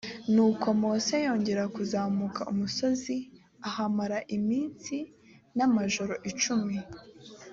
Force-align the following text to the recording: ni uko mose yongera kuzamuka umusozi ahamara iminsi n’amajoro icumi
ni 0.33 0.41
uko 0.47 0.67
mose 0.81 1.13
yongera 1.25 1.63
kuzamuka 1.75 2.41
umusozi 2.51 3.15
ahamara 3.67 4.17
iminsi 4.37 4.95
n’amajoro 5.57 6.13
icumi 6.29 6.75